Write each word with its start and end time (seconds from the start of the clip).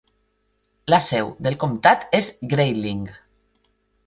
La 0.93 0.99
seu 1.07 1.29
del 1.49 1.59
comtat 1.65 2.09
és 2.21 2.31
Grayling. 2.55 3.05